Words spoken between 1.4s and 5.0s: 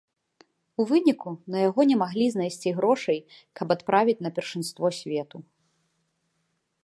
на яго не маглі знайсці грошай, каб адправіць на першынство